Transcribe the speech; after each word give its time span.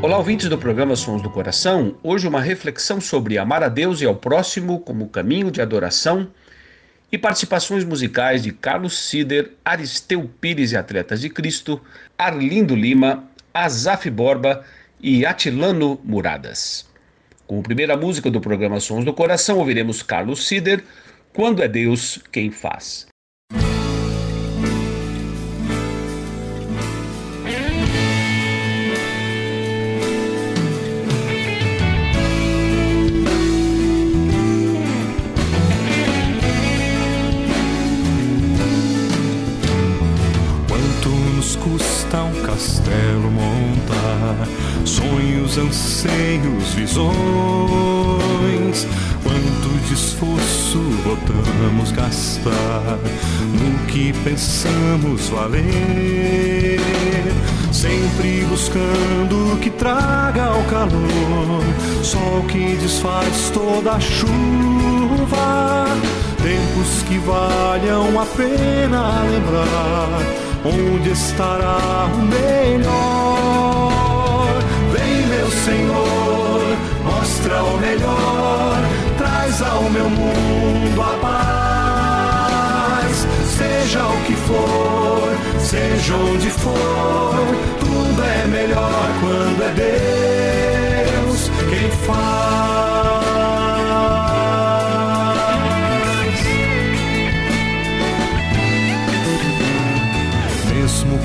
Olá, 0.00 0.16
ouvintes 0.16 0.48
do 0.48 0.56
programa 0.56 0.94
Sons 0.94 1.20
do 1.20 1.28
Coração. 1.28 1.96
Hoje, 2.04 2.28
uma 2.28 2.40
reflexão 2.40 3.00
sobre 3.00 3.36
amar 3.36 3.64
a 3.64 3.68
Deus 3.68 4.00
e 4.00 4.06
ao 4.06 4.14
próximo 4.14 4.78
como 4.78 5.08
caminho 5.08 5.50
de 5.50 5.60
adoração 5.60 6.30
e 7.10 7.18
participações 7.18 7.82
musicais 7.84 8.44
de 8.44 8.52
Carlos 8.52 8.96
Sider, 8.96 9.54
Aristeu 9.64 10.30
Pires 10.40 10.70
e 10.70 10.76
Atletas 10.76 11.20
de 11.20 11.28
Cristo, 11.28 11.80
Arlindo 12.16 12.76
Lima, 12.76 13.24
Azaf 13.52 14.08
Borba 14.08 14.64
e 15.00 15.26
Atilano 15.26 16.00
Muradas. 16.04 16.86
Como 17.44 17.64
primeira 17.64 17.96
música 17.96 18.30
do 18.30 18.40
programa 18.40 18.78
Sons 18.78 19.04
do 19.04 19.12
Coração, 19.12 19.58
ouviremos 19.58 20.00
Carlos 20.00 20.46
Sider, 20.46 20.84
Quando 21.32 21.60
é 21.60 21.66
Deus 21.66 22.20
quem 22.30 22.52
faz. 22.52 23.08
Sonhos, 45.48 45.58
anseios, 45.58 46.74
visões. 46.74 47.08
Quanto 49.22 49.68
de 49.86 49.94
esforço 49.94 50.78
botamos 51.04 51.90
gastar 51.92 52.98
no 53.52 53.86
que 53.86 54.12
pensamos 54.24 55.28
valer. 55.28 56.80
Sempre 57.72 58.44
buscando 58.48 59.54
o 59.54 59.58
que 59.58 59.70
traga 59.70 60.52
o 60.56 60.64
calor, 60.64 61.62
sol 62.02 62.44
que 62.48 62.76
desfaz 62.76 63.50
toda 63.52 63.92
a 63.92 64.00
chuva. 64.00 65.86
Tempos 66.42 67.02
que 67.08 67.18
valham 67.18 68.20
a 68.20 68.26
pena 68.26 69.22
lembrar 69.22 70.22
onde 70.64 71.10
estará 71.10 72.10
o 72.14 72.18
melhor? 72.18 73.67
Senhor, 75.68 76.64
mostra 77.04 77.62
o 77.62 77.76
melhor, 77.76 78.80
traz 79.18 79.60
ao 79.60 79.82
meu 79.90 80.08
mundo 80.08 81.02
a 81.02 81.12
paz. 81.20 83.26
Seja 83.58 84.02
o 84.02 84.16
que 84.24 84.32
for, 84.32 85.28
seja 85.60 86.14
onde 86.14 86.48
for, 86.48 87.34
tudo 87.80 88.22
é 88.22 88.46
melhor 88.46 89.10
quando 89.20 89.62
é 89.62 89.72
Deus 91.12 91.50
quem 91.68 91.90
faz. 92.06 92.48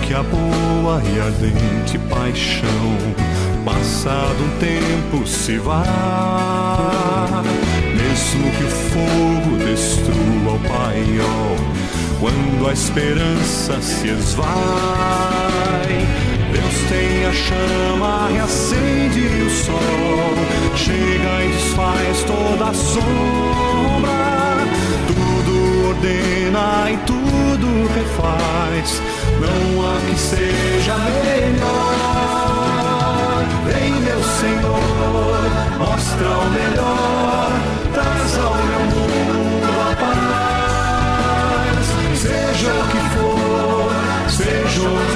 que 0.08 0.14
a 0.14 0.24
boa 0.24 1.02
e 1.14 1.20
ardente 1.20 1.98
paixão, 2.10 2.98
passado 3.84 4.42
um 4.42 4.50
tempo, 4.60 5.28
se 5.28 5.58
vá. 5.58 5.84
Mesmo 7.94 8.50
que 8.52 8.64
o 8.64 8.70
fogo 8.70 9.58
destrua 9.58 10.54
o 10.54 10.60
paiol, 10.60 11.58
quando 12.22 12.70
a 12.70 12.72
esperança 12.72 13.82
se 13.82 14.08
esvai, 14.08 14.48
Deus 16.54 16.76
tem 16.88 17.26
a 17.26 17.34
chama, 17.34 18.30
reacende 18.32 19.28
o 19.46 19.50
sol, 19.50 20.34
chega 20.78 21.44
e 21.44 21.50
desfaz 21.52 22.24
toda 22.24 22.70
a 22.70 22.74
sombra, 22.74 24.12
tudo 25.08 25.90
ordena 25.90 26.90
e 26.90 26.98
tudo 27.06 27.68
refaz 27.94 29.02
não 29.42 29.82
há 29.86 30.00
que 30.10 30.18
seja 30.18 30.98
melhor. 30.98 32.93
Vem, 33.66 33.94
meu 34.02 34.24
Senhor, 34.24 34.80
mostra 35.78 36.28
o 36.28 36.50
melhor, 36.52 37.52
traz 37.94 38.38
ao 38.38 38.56
meu 38.56 38.80
mundo 38.92 39.70
a 39.82 39.96
paz. 39.96 40.24
Seja 42.20 42.72
o 42.74 42.84
que 42.90 43.02
for, 43.16 43.92
seja 44.30 44.82
onde 44.82 45.04
for, 45.08 45.13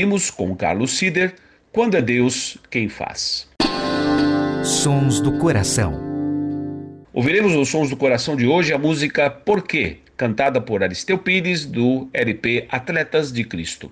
Ouvimos 0.00 0.30
com 0.30 0.56
Carlos 0.56 0.96
Sider, 0.96 1.34
Quando 1.70 1.94
é 1.94 2.00
Deus 2.00 2.56
quem 2.70 2.88
faz. 2.88 3.46
Sons 4.64 5.20
do 5.20 5.36
Coração. 5.36 5.92
Ouviremos 7.12 7.54
os 7.54 7.68
Sons 7.68 7.90
do 7.90 7.98
Coração 7.98 8.34
de 8.34 8.46
hoje 8.46 8.72
a 8.72 8.78
música 8.78 9.28
Por 9.28 9.62
quê, 9.62 9.98
cantada 10.16 10.58
por 10.58 10.82
Aristeu 10.82 11.18
Pires, 11.18 11.66
do 11.66 12.08
LP 12.14 12.66
Atletas 12.70 13.30
de 13.30 13.44
Cristo. 13.44 13.90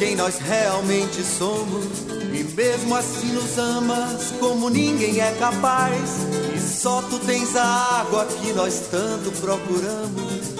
Quem 0.00 0.16
nós 0.16 0.38
realmente 0.38 1.22
somos. 1.22 1.84
E 2.32 2.42
mesmo 2.42 2.96
assim 2.96 3.32
nos 3.34 3.58
amas 3.58 4.32
como 4.40 4.70
ninguém 4.70 5.20
é 5.20 5.32
capaz. 5.32 6.10
E 6.56 6.58
só 6.58 7.02
tu 7.02 7.18
tens 7.18 7.54
a 7.54 8.00
água 8.00 8.24
que 8.24 8.52
nós 8.54 8.88
tanto 8.90 9.30
procuramos. 9.40 10.54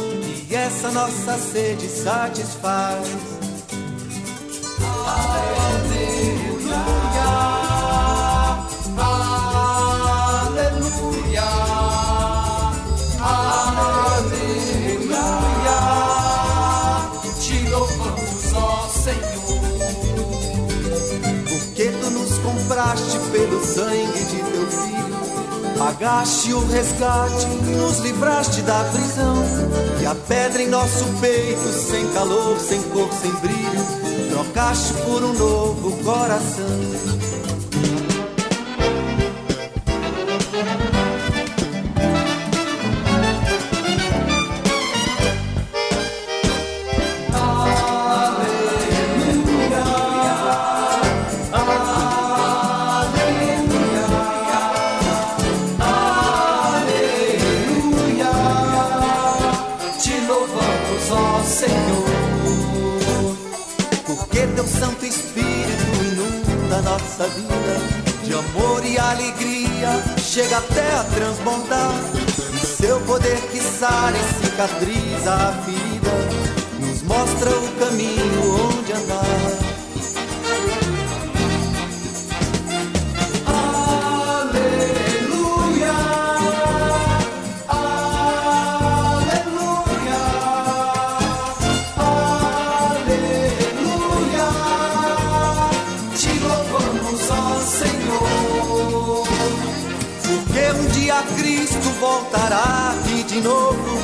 E 0.48 0.54
essa 0.54 0.90
nossa 0.90 1.38
sede 1.38 1.88
satisfaz. 1.88 3.08
compraste 4.81 5.89
pelo 23.50 23.64
sangue 23.64 24.25
de 24.25 24.37
teu 24.37 24.67
filho. 24.67 25.11
Pagaste 25.76 26.52
o 26.52 26.67
resgate, 26.69 27.47
nos 27.76 27.99
livraste 27.99 28.62
da 28.62 28.85
prisão. 28.85 29.37
E 30.00 30.06
a 30.06 30.14
pedra 30.14 30.62
em 30.62 30.69
nosso 30.69 31.05
peito, 31.20 31.69
sem 31.73 32.06
calor, 32.12 32.58
sem 32.58 32.81
cor, 32.85 33.08
sem 33.12 33.32
brilho, 33.32 34.31
trocaste 34.31 34.93
por 35.05 35.23
um 35.25 35.32
novo 35.32 36.05
coração. 36.05 37.30
Nossa 67.20 67.28
vida 67.34 68.25
de 68.25 68.32
amor 68.32 68.84
e 68.84 68.99
alegria 68.99 69.88
chega 70.19 70.56
até 70.56 70.94
a 70.94 71.05
transbordar. 71.05 71.93
E 72.55 72.67
seu 72.67 72.99
poder 73.00 73.38
que 73.50 73.61
sara 73.61 74.17
e 74.17 74.44
cicatriza 74.44 75.34
a 75.34 75.52
ferida 75.64 76.11
nos 76.81 77.02
mostra 77.02 77.50
o 77.50 77.69
caminho 77.78 78.70
onde 78.70 78.93
andar. 78.93 79.69
Voltará 102.00 102.94
aqui 102.94 103.22
de 103.25 103.40
novo. 103.40 103.99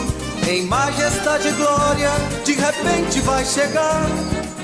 Em 0.48 0.64
majestade 0.66 1.48
e 1.48 1.52
glória, 1.52 2.10
de 2.44 2.52
repente 2.52 3.20
vai 3.20 3.44
chegar. 3.44 4.06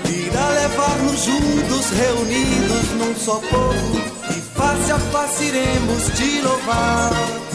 Irá 0.09 0.49
levar-nos 0.51 1.25
juntos, 1.25 1.91
reunidos 1.91 2.91
num 2.99 3.17
só 3.17 3.37
povo. 3.37 4.01
E 4.31 4.41
face 4.57 4.93
a 4.93 4.99
face 4.99 5.45
iremos 5.45 6.05
te 6.15 6.41
louvar. 6.43 7.52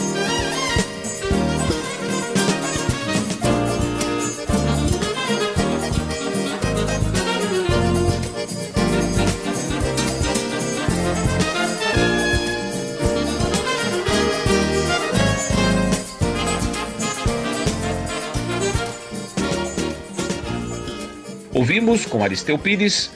Ouvimos 21.78 22.06
com 22.06 22.24
Aristeu 22.24 22.58
Pires, 22.58 23.08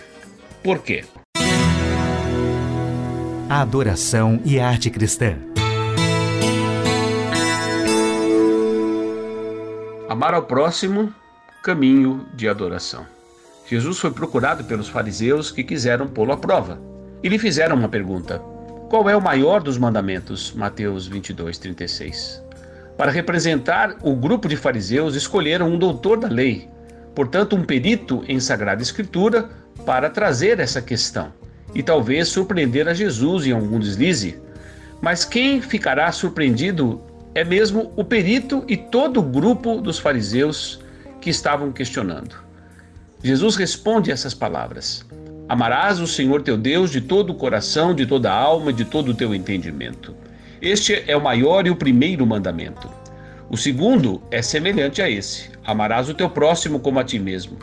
Por 0.63 0.79
quê? 0.79 1.05
A 3.49 3.61
adoração 3.61 4.41
e 4.45 4.61
a 4.61 4.69
arte 4.69 4.89
cristã. 4.89 5.37
Amar 10.09 10.33
ao 10.33 10.45
próximo, 10.45 11.13
caminho 11.61 12.25
de 12.35 12.49
adoração. 12.49 13.05
Jesus 13.69 13.99
foi 13.99 14.13
procurado 14.13 14.63
pelos 14.63 14.89
fariseus 14.89 15.51
que 15.51 15.65
quiseram 15.65 16.07
pô-lo 16.07 16.31
à 16.31 16.37
prova. 16.37 16.81
E 17.21 17.29
lhe 17.29 17.41
fizeram 17.41 17.75
uma 17.75 17.89
pergunta: 17.89 18.39
Qual 18.89 19.11
é 19.11 19.17
o 19.17 19.21
maior 19.21 19.61
dos 19.61 19.77
mandamentos? 19.77 20.53
Mateus 20.53 21.09
22, 21.09 21.59
36. 21.59 22.41
Para 22.97 23.11
representar 23.11 23.97
o 24.03 24.15
grupo 24.15 24.47
de 24.47 24.57
fariseus, 24.57 25.17
escolheram 25.17 25.69
um 25.69 25.77
doutor 25.77 26.17
da 26.17 26.29
lei, 26.29 26.71
portanto, 27.15 27.57
um 27.57 27.65
perito 27.65 28.25
em 28.29 28.41
Sagrada 28.41 28.83
Escritura 28.83 29.51
para 29.85 30.11
trazer 30.11 30.61
essa 30.61 30.81
questão 30.81 31.33
e 31.75 31.83
talvez 31.83 32.29
surpreender 32.29 32.89
a 32.89 32.95
Jesus 32.95 33.47
em 33.47 33.53
algum 33.53 33.79
deslize. 33.79 34.39
Mas 35.01 35.25
quem 35.25 35.61
ficará 35.61 36.11
surpreendido 36.13 37.01
é 37.35 37.43
mesmo 37.43 37.93
o 37.97 38.05
perito 38.05 38.65
e 38.69 38.77
todo 38.77 39.21
o 39.21 39.23
grupo 39.23 39.81
dos 39.81 39.99
fariseus 39.99 40.81
que 41.21 41.31
estavam 41.31 41.73
questionando. 41.73 42.37
Jesus 43.23 43.57
responde 43.57 44.11
essas 44.11 44.35
palavras: 44.35 45.05
Amarás 45.49 45.99
o 46.01 46.07
Senhor 46.07 46.43
teu 46.43 46.57
Deus 46.57 46.91
de 46.91 47.01
todo 47.01 47.31
o 47.31 47.35
coração, 47.35 47.95
de 47.95 48.07
toda 48.07 48.31
a 48.31 48.37
alma, 48.37 48.73
de 48.73 48.85
todo 48.85 49.11
o 49.11 49.15
teu 49.15 49.35
entendimento. 49.35 50.15
Este 50.61 51.05
é 51.07 51.17
o 51.17 51.23
maior 51.23 51.67
e 51.67 51.71
o 51.71 51.77
primeiro 51.77 52.27
mandamento. 52.27 52.89
O 53.53 53.57
segundo 53.59 54.23
é 54.31 54.41
semelhante 54.41 55.03
a 55.03 55.11
esse: 55.11 55.51
amarás 55.63 56.09
o 56.09 56.15
teu 56.15 56.31
próximo 56.31 56.81
como 56.81 56.99
a 56.99 57.05
ti 57.05 57.19
mesmo. 57.19 57.59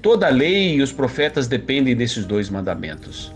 Toda 0.00 0.26
a 0.26 0.30
lei 0.30 0.76
e 0.76 0.80
os 0.80 0.90
profetas 0.90 1.46
dependem 1.46 1.94
desses 1.94 2.24
dois 2.24 2.48
mandamentos. 2.48 3.30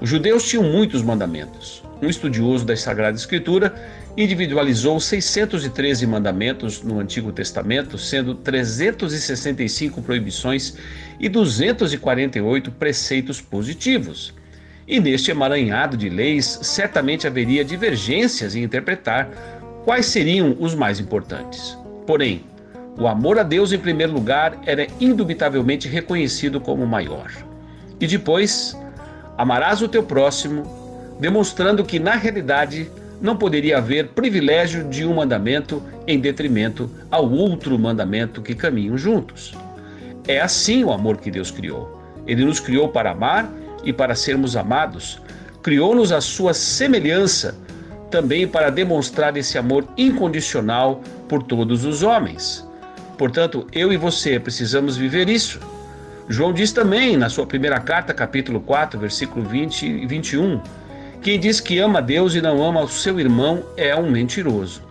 Os 0.00 0.08
judeus 0.08 0.48
tinham 0.48 0.62
muitos 0.62 1.02
mandamentos. 1.02 1.84
Um 2.00 2.08
estudioso 2.08 2.64
da 2.64 2.74
Sagrada 2.74 3.18
Escritura 3.18 3.74
individualizou 4.16 4.98
613 4.98 6.06
mandamentos 6.06 6.82
no 6.82 6.98
Antigo 6.98 7.30
Testamento, 7.30 7.98
sendo 7.98 8.34
365 8.34 10.00
proibições 10.00 10.78
e 11.20 11.28
248 11.28 12.70
preceitos 12.70 13.38
positivos. 13.38 14.32
E 14.86 14.98
neste 14.98 15.30
emaranhado 15.30 15.94
de 15.98 16.08
leis, 16.08 16.60
certamente 16.62 17.26
haveria 17.26 17.62
divergências 17.62 18.54
em 18.54 18.62
interpretar 18.62 19.57
quais 19.84 20.06
seriam 20.06 20.56
os 20.58 20.74
mais 20.74 21.00
importantes. 21.00 21.76
Porém, 22.06 22.44
o 22.98 23.06
amor 23.06 23.38
a 23.38 23.42
Deus 23.42 23.72
em 23.72 23.78
primeiro 23.78 24.12
lugar 24.12 24.58
era 24.66 24.86
indubitavelmente 25.00 25.88
reconhecido 25.88 26.60
como 26.60 26.86
maior. 26.86 27.30
E 28.00 28.06
depois, 28.06 28.76
amarás 29.36 29.82
o 29.82 29.88
teu 29.88 30.02
próximo, 30.02 30.64
demonstrando 31.20 31.84
que 31.84 31.98
na 31.98 32.16
realidade 32.16 32.90
não 33.20 33.36
poderia 33.36 33.78
haver 33.78 34.08
privilégio 34.08 34.84
de 34.84 35.04
um 35.04 35.14
mandamento 35.14 35.82
em 36.06 36.18
detrimento 36.18 36.90
ao 37.10 37.30
outro 37.30 37.78
mandamento 37.78 38.40
que 38.42 38.54
caminham 38.54 38.96
juntos. 38.96 39.54
É 40.26 40.40
assim 40.40 40.84
o 40.84 40.92
amor 40.92 41.16
que 41.18 41.30
Deus 41.30 41.50
criou. 41.50 42.00
Ele 42.26 42.44
nos 42.44 42.60
criou 42.60 42.88
para 42.88 43.12
amar 43.12 43.50
e 43.82 43.92
para 43.92 44.14
sermos 44.14 44.56
amados. 44.56 45.20
Criou-nos 45.62 46.12
a 46.12 46.20
sua 46.20 46.52
semelhança, 46.52 47.56
também 48.10 48.46
para 48.46 48.70
demonstrar 48.70 49.36
esse 49.36 49.58
amor 49.58 49.86
incondicional 49.96 51.02
por 51.28 51.42
todos 51.42 51.84
os 51.84 52.02
homens. 52.02 52.66
Portanto, 53.16 53.66
eu 53.72 53.92
e 53.92 53.96
você 53.96 54.38
precisamos 54.38 54.96
viver 54.96 55.28
isso. 55.28 55.60
João 56.28 56.52
diz 56.52 56.72
também 56.72 57.16
na 57.16 57.28
sua 57.28 57.46
primeira 57.46 57.80
carta, 57.80 58.14
capítulo 58.14 58.60
4, 58.60 58.98
versículo 59.00 59.44
20 59.44 59.86
e 59.86 60.06
21, 60.06 60.60
quem 61.22 61.40
diz 61.40 61.58
que 61.58 61.78
ama 61.78 62.00
Deus 62.00 62.34
e 62.34 62.40
não 62.40 62.62
ama 62.62 62.82
o 62.82 62.88
seu 62.88 63.18
irmão 63.18 63.64
é 63.76 63.94
um 63.96 64.10
mentiroso. 64.10 64.82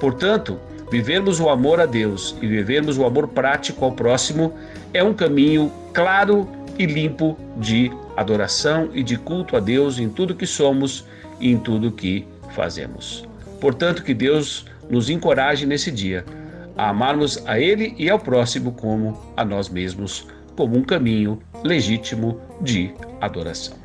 Portanto, 0.00 0.58
vivermos 0.90 1.40
o 1.40 1.50
amor 1.50 1.80
a 1.80 1.86
Deus 1.86 2.34
e 2.40 2.46
vivermos 2.46 2.96
o 2.96 3.04
amor 3.04 3.28
prático 3.28 3.84
ao 3.84 3.92
próximo 3.92 4.54
é 4.94 5.02
um 5.02 5.12
caminho 5.12 5.70
claro 5.92 6.48
e 6.78 6.86
limpo 6.86 7.36
de 7.56 7.92
adoração 8.16 8.88
e 8.94 9.02
de 9.02 9.18
culto 9.18 9.56
a 9.56 9.60
Deus 9.60 9.98
em 9.98 10.08
tudo 10.08 10.34
que 10.34 10.46
somos 10.46 11.04
e 11.40 11.50
em 11.50 11.58
tudo 11.58 11.92
que 11.92 12.26
fazemos. 12.58 13.24
Portanto, 13.60 14.02
que 14.02 14.12
Deus 14.12 14.66
nos 14.90 15.08
encoraje 15.08 15.64
nesse 15.64 15.92
dia 15.92 16.24
a 16.76 16.88
amarmos 16.88 17.40
a 17.46 17.58
Ele 17.58 17.94
e 17.96 18.10
ao 18.10 18.18
próximo 18.18 18.72
como 18.72 19.32
a 19.36 19.44
nós 19.44 19.68
mesmos, 19.68 20.26
como 20.56 20.76
um 20.76 20.82
caminho 20.82 21.40
legítimo 21.62 22.40
de 22.60 22.92
adoração. 23.20 23.76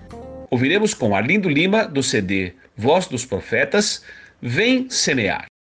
Ouviremos 0.50 0.96
com 0.96 1.16
Arlindo 1.16 1.50
Lima, 1.50 1.86
do 1.86 2.02
CD 2.02 2.54
Voz 2.76 3.06
dos 3.06 3.26
Profetas, 3.26 4.04
Vem 4.42 4.90
Semear. 4.90 5.53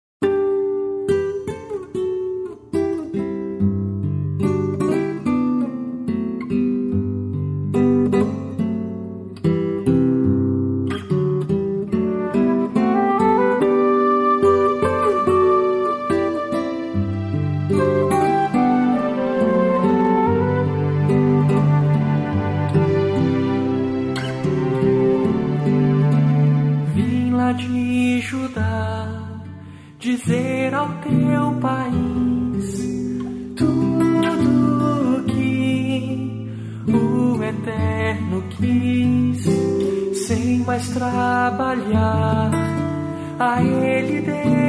A 44.12 44.18
Ele 44.18 44.61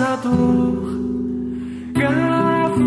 abrasador, 0.00 0.80
gafanhotos, 1.92 2.78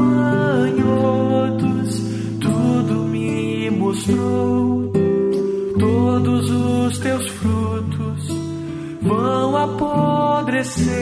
tudo 2.41 3.03
me 3.05 3.69
mostrou. 3.69 4.91
Todos 5.79 6.49
os 6.49 6.97
teus 6.97 7.27
frutos 7.29 8.27
vão 9.01 9.55
apodrecer. 9.57 10.93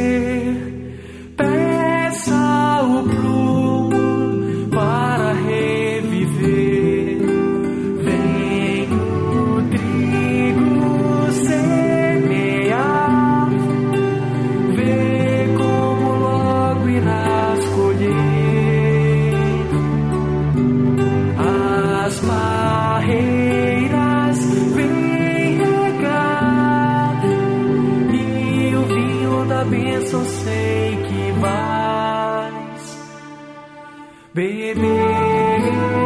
baby. 34.62 36.01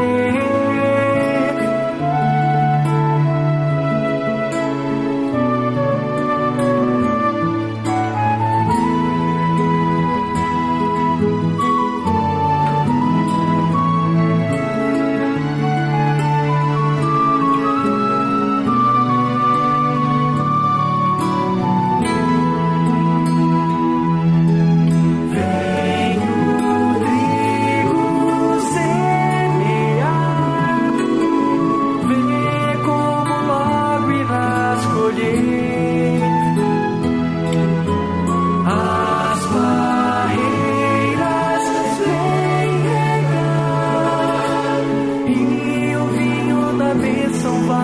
so 47.45 47.67
far. 47.67 47.75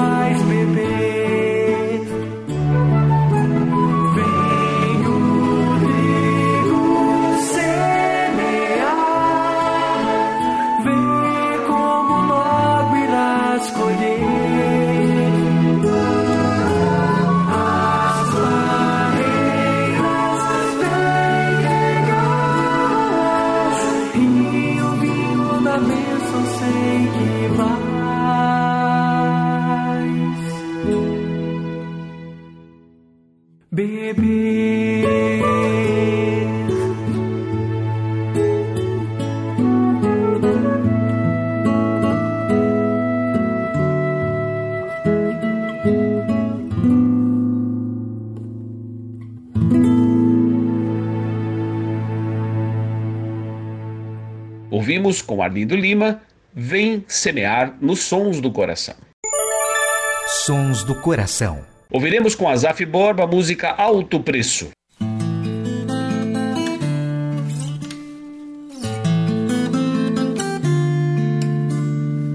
Ouvimos 54.82 55.22
com 55.22 55.44
Arlindo 55.44 55.76
Lima, 55.76 56.22
Vem 56.56 57.06
Semear 57.08 57.78
nos 57.80 58.00
Sons 58.00 58.42
do 58.42 58.50
Coração. 58.50 58.96
Sons 60.44 60.84
do 60.84 60.96
Coração. 60.96 61.60
Ouviremos 61.92 62.34
com 62.34 62.50
Azaf 62.50 62.84
Borba 62.84 63.26
a 63.26 63.28
música 63.28 63.70
Alto 63.70 64.20
Preço. 64.22 64.72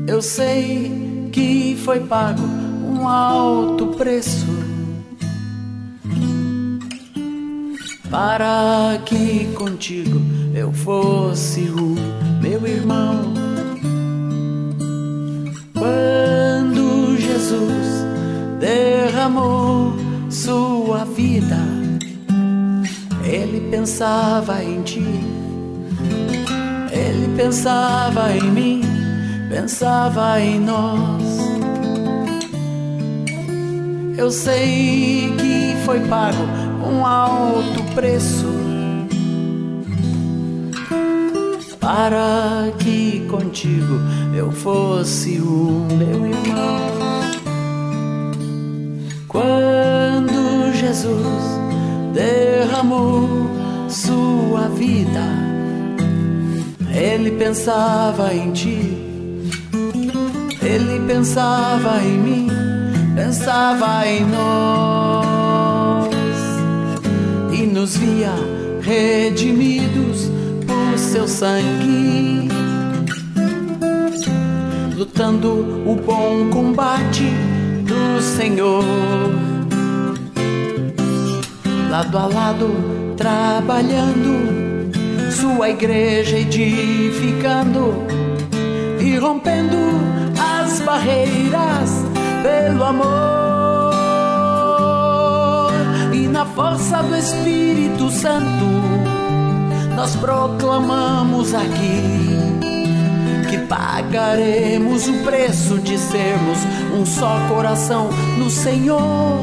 Eu 0.06 0.22
sei 0.22 1.28
que 1.32 1.76
foi 1.84 1.98
pago 1.98 2.42
um 2.44 3.08
alto 3.08 3.88
preço 3.88 4.46
para 8.08 9.02
que 9.04 9.52
contigo 9.56 10.20
eu 10.54 10.72
fosse 10.72 11.62
o 11.62 12.25
meu 12.48 12.64
irmão. 12.64 13.34
Quando 15.74 17.16
Jesus 17.18 18.04
derramou 18.60 19.94
sua 20.30 21.04
vida, 21.04 21.58
ele 23.24 23.68
pensava 23.68 24.62
em 24.62 24.80
ti, 24.82 25.04
ele 26.92 27.36
pensava 27.36 28.32
em 28.32 28.50
mim, 28.50 28.82
pensava 29.50 30.40
em 30.40 30.60
nós. 30.60 31.22
Eu 34.16 34.30
sei 34.30 35.34
que 35.36 35.76
foi 35.84 36.00
pago 36.00 36.42
um 36.88 37.04
alto 37.04 37.82
preço 37.94 38.55
para 41.86 42.72
que 42.80 43.24
contigo 43.30 44.00
eu 44.34 44.50
fosse 44.50 45.38
o 45.38 45.86
meu 45.96 46.26
irmão. 46.26 46.80
Quando 49.28 50.74
Jesus 50.74 51.60
derramou 52.12 53.28
sua 53.88 54.62
vida, 54.70 55.22
ele 56.92 57.30
pensava 57.30 58.34
em 58.34 58.50
ti, 58.50 58.98
ele 60.60 61.06
pensava 61.06 62.02
em 62.02 62.18
mim, 62.18 62.48
pensava 63.14 64.04
em 64.08 64.24
nós 64.24 66.08
e 67.52 67.62
nos 67.64 67.96
via 67.96 68.34
redimidos 68.82 70.34
seu 71.16 71.26
sangue, 71.26 72.46
lutando 74.94 75.50
o 75.86 75.96
bom 75.96 76.50
combate 76.50 77.24
do 77.84 78.20
Senhor, 78.20 78.84
lado 81.90 82.18
a 82.18 82.26
lado, 82.26 82.68
trabalhando, 83.16 84.92
sua 85.32 85.70
igreja 85.70 86.36
edificando 86.36 87.94
e 89.00 89.16
rompendo 89.16 89.78
as 90.38 90.82
barreiras 90.82 92.04
pelo 92.42 92.84
amor. 92.84 93.06
E 96.12 96.28
na 96.28 96.44
força 96.44 97.02
do 97.02 97.16
Espírito 97.16 98.10
Santo 98.10 99.05
nós 99.96 100.14
proclamamos 100.14 101.54
aqui 101.54 102.02
que 103.48 103.56
pagaremos 103.66 105.08
o 105.08 105.14
preço 105.24 105.78
de 105.78 105.96
sermos 105.96 106.58
um 106.94 107.06
só 107.06 107.48
coração 107.48 108.10
no 108.36 108.50
Senhor. 108.50 109.40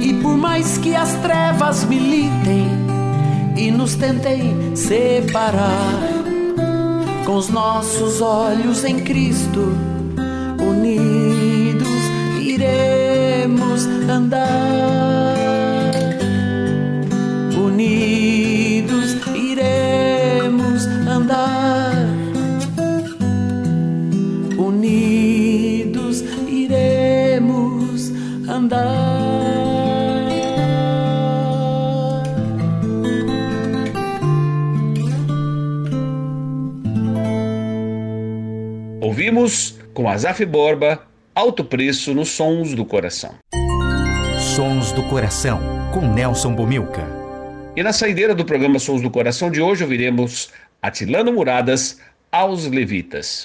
E 0.00 0.14
por 0.14 0.36
mais 0.36 0.78
que 0.78 0.96
as 0.96 1.12
trevas 1.14 1.84
militem 1.84 2.70
e 3.56 3.70
nos 3.70 3.94
tentem 3.94 4.74
separar, 4.74 6.00
com 7.24 7.36
os 7.36 7.48
nossos 7.48 8.20
olhos 8.20 8.84
em 8.84 8.98
Cristo, 8.98 9.91
Azaf 40.12 40.44
Borba, 40.44 41.06
Alto 41.34 41.64
Preço 41.64 42.12
nos 42.12 42.28
Sons 42.28 42.74
do 42.74 42.84
Coração. 42.84 43.34
Sons 44.54 44.92
do 44.92 45.02
Coração, 45.04 45.58
com 45.90 46.06
Nelson 46.06 46.54
Bomilca. 46.54 47.02
E 47.74 47.82
na 47.82 47.94
saideira 47.94 48.34
do 48.34 48.44
programa 48.44 48.78
Sons 48.78 49.00
do 49.00 49.08
Coração 49.08 49.50
de 49.50 49.62
hoje 49.62 49.82
ouviremos 49.82 50.50
Atilano 50.82 51.32
Muradas 51.32 51.98
aos 52.30 52.66
Levitas. 52.66 53.44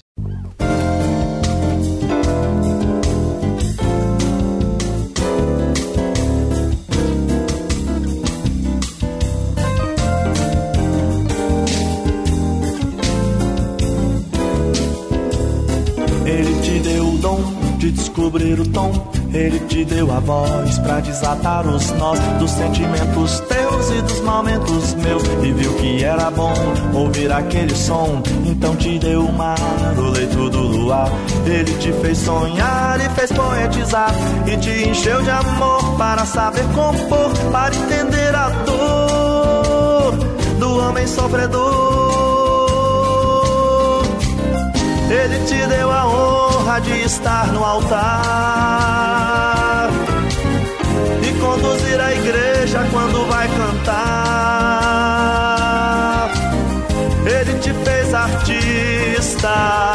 Descobrir 18.17 18.59
o 18.59 18.67
tom. 18.69 18.91
Ele 19.31 19.59
te 19.59 19.85
deu 19.85 20.11
a 20.11 20.19
voz 20.19 20.79
pra 20.79 20.99
desatar 20.99 21.67
os 21.67 21.91
nós 21.91 22.19
dos 22.39 22.49
sentimentos 22.49 23.39
teus 23.41 23.89
e 23.91 24.01
dos 24.01 24.19
momentos 24.21 24.95
meus. 24.95 25.23
E 25.43 25.51
viu 25.51 25.73
que 25.75 26.03
era 26.03 26.31
bom 26.31 26.53
ouvir 26.93 27.31
aquele 27.31 27.75
som. 27.75 28.23
Então 28.45 28.75
te 28.75 28.97
deu 28.97 29.21
o 29.21 29.31
mar, 29.31 29.59
o 29.97 30.09
leito 30.09 30.49
do 30.49 30.61
luar. 30.61 31.11
Ele 31.45 31.71
te 31.77 31.91
fez 31.91 32.17
sonhar 32.17 32.99
e 32.99 33.09
fez 33.09 33.31
poetizar. 33.31 34.11
E 34.47 34.57
te 34.57 34.89
encheu 34.89 35.21
de 35.21 35.29
amor 35.29 35.97
para 35.97 36.25
saber 36.25 36.65
compor, 36.73 37.29
para 37.51 37.75
entender 37.75 38.33
a 38.33 38.49
dor 38.49 40.17
do 40.59 40.79
homem 40.79 41.05
sofredor. 41.05 41.96
Ele 45.09 45.39
te 45.45 45.65
deu 45.67 45.89
a 45.89 46.05
honra 46.05 46.81
de 46.81 47.03
estar 47.03 47.47
no 47.53 47.63
altar 47.63 47.97
e 51.23 51.33
conduzir 51.39 51.99
a 51.99 52.13
igreja 52.13 52.85
quando 52.91 53.25
vai 53.27 53.47
cantar. 53.47 54.67
Ele 57.25 57.57
te 57.59 57.73
fez 57.73 58.13
artista, 58.13 59.86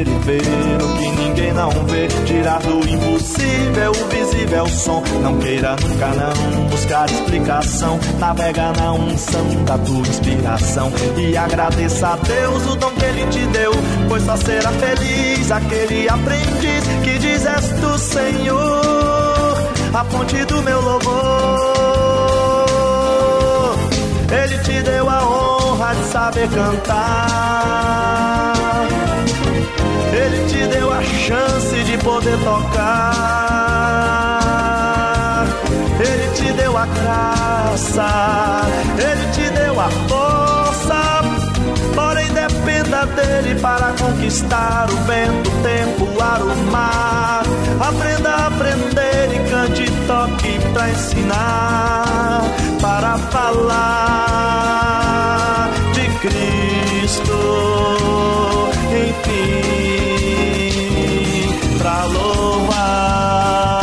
entender 0.00 0.08
e 0.08 0.18
ver 0.24 0.40
o 0.82 0.88
que 0.96 1.10
ninguém 1.10 1.52
não 1.52 1.68
vê. 1.86 2.08
Tirar 2.24 2.60
do 2.60 2.88
impossível 2.88 3.92
o 3.92 4.08
visível 4.08 4.66
som. 4.68 5.02
Não 5.22 5.38
queira 5.38 5.76
nunca 5.76 6.08
não 6.08 6.32
buscar 6.68 7.08
explicação. 7.10 8.00
Navega 8.18 8.72
na 8.72 8.92
unção 8.92 9.46
da 9.64 9.78
tua 9.78 10.00
inspiração 10.00 10.92
e 11.16 11.34
agradeça 11.36 12.08
a 12.08 12.16
Deus 12.16 12.66
o 12.66 12.74
dom 12.76 12.90
que 12.90 13.04
Ele 13.04 13.24
te 13.26 13.46
deu, 13.46 13.72
pois 14.08 14.24
só 14.24 14.36
será 14.36 14.72
feliz 14.72 15.48
aquele 15.50 16.08
aprendiz 16.08 16.84
que 17.04 17.18
diz 17.18 17.46
és 17.46 17.68
tu, 17.80 17.98
Senhor, 17.98 19.56
a 19.94 20.04
fonte 20.04 20.44
do 20.44 20.62
meu 20.62 20.80
louvor. 20.80 21.10
Ele 24.30 24.58
te 24.58 24.82
deu 24.82 25.08
a 25.08 25.24
honra 25.24 25.94
de 25.94 26.04
saber 26.04 26.48
cantar. 26.48 28.59
Ele 30.22 30.46
te 30.46 30.66
deu 30.66 30.92
a 30.92 31.02
chance 31.02 31.84
de 31.84 31.96
poder 31.98 32.38
tocar. 32.44 34.10
Ele 35.98 36.28
te 36.34 36.52
deu 36.52 36.76
a 36.76 36.86
graça, 36.86 38.06
ele 38.98 39.26
te 39.32 39.50
deu 39.50 39.80
a 39.80 39.88
força. 40.08 41.22
Porém, 41.94 42.28
dependa 42.32 43.06
dele 43.06 43.54
para 43.60 43.92
conquistar 43.98 44.88
o 44.90 44.96
vento, 45.04 45.50
o 45.50 45.62
tempo, 45.62 46.04
o 46.04 46.22
ar, 46.22 46.42
o 46.42 46.56
mar. 46.70 47.42
Aprenda 47.80 48.30
a 48.30 48.46
aprender 48.48 49.30
e 49.34 49.38
cante 49.50 49.84
e 49.84 49.90
toque 50.06 50.58
para 50.72 50.90
ensinar, 50.90 52.42
para 52.80 53.16
falar 53.30 54.50
de 55.94 56.08
Cristo. 56.18 57.38
Enfim, 58.92 60.09
pra 62.12 63.79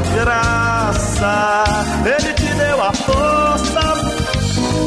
graça. 0.00 1.64
Ele 2.04 2.32
te 2.34 2.54
deu 2.54 2.82
a 2.82 2.92
força. 2.92 3.80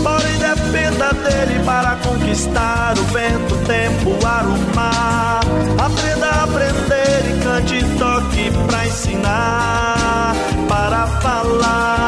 Porém, 0.03 0.37
dependa 0.39 1.13
dele 1.13 1.63
para 1.65 1.95
conquistar 1.97 2.93
o 2.97 3.03
vento, 3.05 3.53
o 3.53 3.57
tempo, 3.65 4.09
o 4.09 4.27
ar, 4.27 4.45
o 4.45 4.75
mar. 4.75 5.41
Aprenda 5.83 6.27
a 6.27 6.43
aprender 6.43 7.21
e 7.29 7.43
cante 7.43 7.75
e 7.75 7.97
toque 7.97 8.51
pra 8.67 8.87
ensinar, 8.87 10.35
para 10.67 11.07
falar 11.21 12.00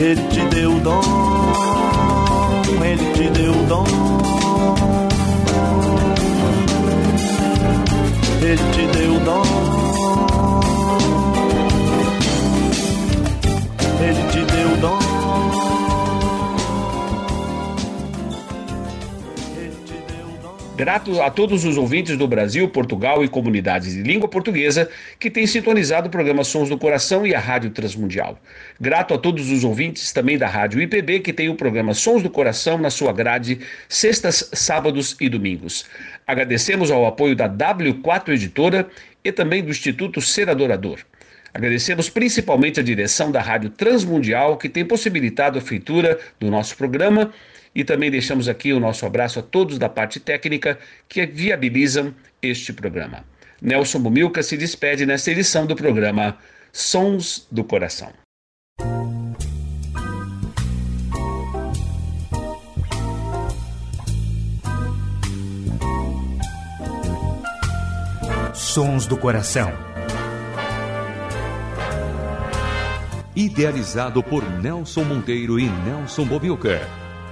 ele 0.00 0.22
te 0.28 0.40
deu 0.54 0.80
dom, 0.80 1.02
ele 2.82 3.12
te 3.12 3.28
deu 3.30 3.52
dom. 3.66 3.84
Ele 8.42 8.56
te 8.72 8.98
deu 8.98 9.20
dom. 9.20 9.89
Grato 20.80 21.20
a 21.20 21.30
todos 21.30 21.66
os 21.66 21.76
ouvintes 21.76 22.16
do 22.16 22.26
Brasil, 22.26 22.66
Portugal 22.66 23.22
e 23.22 23.28
comunidades 23.28 23.92
de 23.92 24.02
língua 24.02 24.26
portuguesa 24.26 24.88
que 25.18 25.30
têm 25.30 25.46
sintonizado 25.46 26.08
o 26.08 26.10
programa 26.10 26.42
Sons 26.42 26.70
do 26.70 26.78
Coração 26.78 27.26
e 27.26 27.34
a 27.34 27.38
Rádio 27.38 27.68
Transmundial. 27.68 28.40
Grato 28.80 29.12
a 29.12 29.18
todos 29.18 29.50
os 29.50 29.62
ouvintes 29.62 30.10
também 30.10 30.38
da 30.38 30.48
Rádio 30.48 30.80
IPB 30.80 31.20
que 31.20 31.34
tem 31.34 31.50
o 31.50 31.54
programa 31.54 31.92
Sons 31.92 32.22
do 32.22 32.30
Coração 32.30 32.78
na 32.78 32.88
sua 32.88 33.12
grade 33.12 33.60
sextas, 33.90 34.48
sábados 34.54 35.18
e 35.20 35.28
domingos. 35.28 35.84
Agradecemos 36.26 36.90
ao 36.90 37.04
apoio 37.04 37.36
da 37.36 37.46
W4 37.46 38.30
Editora 38.30 38.88
e 39.22 39.30
também 39.30 39.62
do 39.62 39.68
Instituto 39.68 40.22
Ser 40.22 40.48
Adorador. 40.48 41.00
Agradecemos 41.52 42.08
principalmente 42.08 42.78
a 42.80 42.82
direção 42.82 43.30
da 43.30 43.42
Rádio 43.42 43.70
Transmundial, 43.70 44.56
que 44.56 44.68
tem 44.68 44.84
possibilitado 44.84 45.58
a 45.58 45.60
feitura 45.60 46.18
do 46.38 46.48
nosso 46.48 46.76
programa, 46.76 47.32
e 47.74 47.84
também 47.84 48.10
deixamos 48.10 48.48
aqui 48.48 48.72
o 48.72 48.80
nosso 48.80 49.06
abraço 49.06 49.38
a 49.38 49.42
todos 49.42 49.78
da 49.78 49.88
parte 49.88 50.18
técnica 50.18 50.78
que 51.08 51.26
viabilizam 51.26 52.14
este 52.42 52.72
programa. 52.72 53.24
Nelson 53.60 54.00
Bumilca 54.00 54.42
se 54.42 54.56
despede 54.56 55.04
nesta 55.04 55.30
edição 55.30 55.66
do 55.66 55.76
programa 55.76 56.38
Sons 56.72 57.46
do 57.50 57.62
Coração. 57.62 58.12
Sons 68.54 69.06
do 69.06 69.16
Coração. 69.16 69.72
Idealizado 73.34 74.22
por 74.22 74.48
Nelson 74.60 75.04
Monteiro 75.04 75.58
e 75.58 75.68
Nelson 75.68 76.24
Bobilca. 76.24 76.80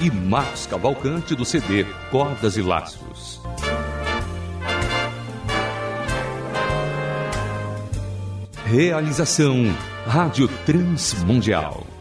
E 0.00 0.10
Marcos 0.10 0.66
Cavalcante 0.66 1.34
do 1.34 1.44
CD 1.44 1.84
Cordas 2.10 2.56
e 2.56 2.62
Laços. 2.62 3.40
Realização 8.64 9.74
Rádio 10.06 10.48
Transmundial. 10.66 11.93